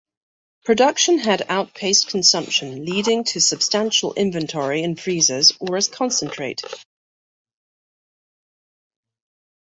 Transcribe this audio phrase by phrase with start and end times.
[0.65, 6.59] Production had outpaced consumption leading to substantial inventory in freezers or as concentrate.